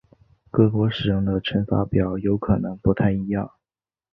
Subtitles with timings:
[0.49, 3.51] 各国使用的乘法表有可能不太一样。